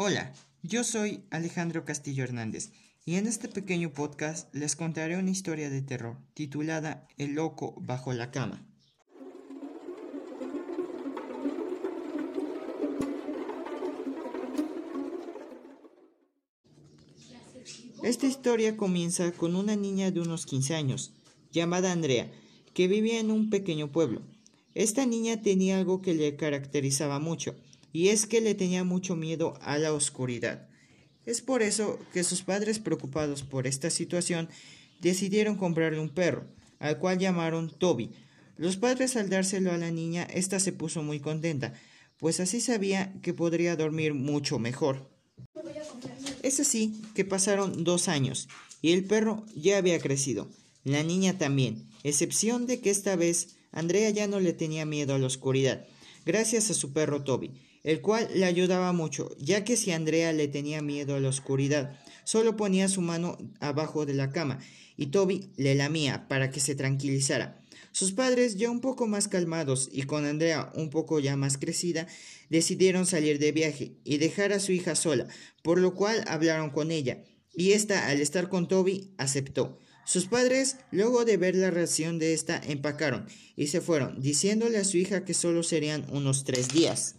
[0.00, 0.32] Hola,
[0.62, 2.70] yo soy Alejandro Castillo Hernández
[3.04, 8.12] y en este pequeño podcast les contaré una historia de terror titulada El loco bajo
[8.12, 8.64] la cama.
[18.04, 21.12] Esta historia comienza con una niña de unos 15 años,
[21.50, 22.30] llamada Andrea,
[22.72, 24.22] que vivía en un pequeño pueblo.
[24.76, 27.56] Esta niña tenía algo que le caracterizaba mucho,
[27.92, 30.68] y es que le tenía mucho miedo a la oscuridad.
[31.26, 34.48] Es por eso que sus padres, preocupados por esta situación,
[35.00, 36.46] decidieron comprarle un perro,
[36.78, 38.12] al cual llamaron Toby.
[38.56, 41.74] Los padres al dárselo a la niña, ésta se puso muy contenta,
[42.18, 45.10] pues así sabía que podría dormir mucho mejor.
[46.42, 48.48] Es así que pasaron dos años,
[48.82, 50.48] y el perro ya había crecido,
[50.84, 55.18] la niña también, excepción de que esta vez Andrea ya no le tenía miedo a
[55.18, 55.86] la oscuridad,
[56.24, 57.52] gracias a su perro Toby,
[57.84, 61.98] el cual le ayudaba mucho, ya que si Andrea le tenía miedo a la oscuridad,
[62.24, 64.58] solo ponía su mano abajo de la cama
[64.96, 67.62] y Toby le lamía para que se tranquilizara.
[67.92, 72.06] Sus padres, ya un poco más calmados y con Andrea un poco ya más crecida,
[72.50, 75.26] decidieron salir de viaje y dejar a su hija sola,
[75.62, 79.78] por lo cual hablaron con ella, y ésta, al estar con Toby, aceptó.
[80.04, 84.84] Sus padres, luego de ver la reacción de esta, empacaron y se fueron, diciéndole a
[84.84, 87.17] su hija que solo serían unos tres días.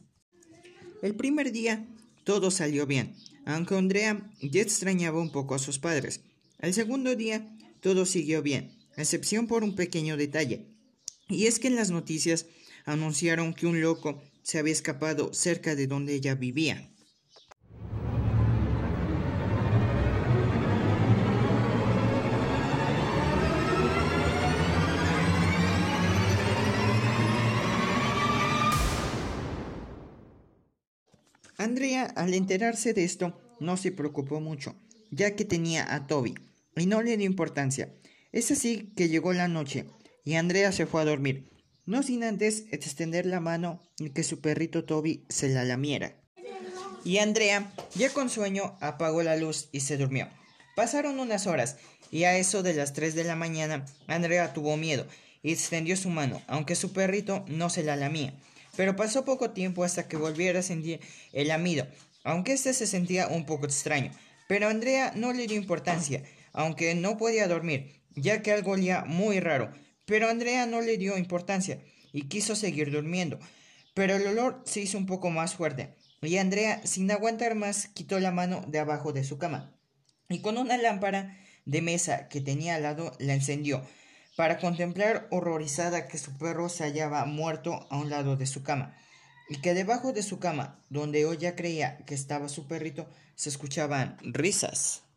[1.02, 1.88] El primer día
[2.26, 6.22] todo salió bien, aunque Andrea ya extrañaba un poco a sus padres.
[6.60, 10.68] El segundo día todo siguió bien, excepción por un pequeño detalle.
[11.30, 12.48] Y es que en las noticias
[12.86, 16.90] anunciaron que un loco se había escapado cerca de donde ella vivía.
[31.60, 34.76] Andrea, al enterarse de esto, no se preocupó mucho,
[35.12, 36.36] ya que tenía a Toby,
[36.78, 37.94] y no le dio importancia.
[38.32, 39.84] Es así que llegó la noche,
[40.24, 41.50] y Andrea se fue a dormir,
[41.86, 46.16] no sin antes extender la mano y que su perrito Toby se la lamiera.
[47.04, 50.30] Y Andrea, ya con sueño, apagó la luz y se durmió.
[50.78, 51.76] Pasaron unas horas,
[52.10, 55.06] y a eso de las 3 de la mañana, Andrea tuvo miedo
[55.44, 58.34] y extendió su mano, aunque su perrito no se la lamía.
[58.80, 61.02] Pero pasó poco tiempo hasta que volviera a sentir
[61.34, 61.86] el lamido,
[62.24, 64.10] aunque este se sentía un poco extraño.
[64.48, 66.24] Pero Andrea no le dio importancia,
[66.54, 69.70] aunque no podía dormir, ya que algo olía muy raro.
[70.06, 73.38] Pero Andrea no le dio importancia y quiso seguir durmiendo.
[73.96, 78.18] Pero el olor se hizo un poco más fuerte, y Andrea, sin aguantar más, quitó
[78.22, 79.78] la mano de abajo de su cama,
[80.30, 83.84] y con una lámpara de mesa que tenía al lado la encendió
[84.40, 88.96] para contemplar horrorizada que su perro se hallaba muerto a un lado de su cama,
[89.50, 93.06] y que debajo de su cama, donde ella creía que estaba su perrito,
[93.36, 95.02] se escuchaban risas.